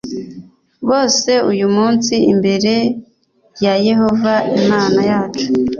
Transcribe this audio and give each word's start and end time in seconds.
bose 0.89 1.31
uyu 1.51 1.67
munsi 1.75 2.13
imbere 2.31 2.73
ya 3.63 3.73
yehova 3.87 4.33
imana 4.59 4.99
yacu 5.09 5.47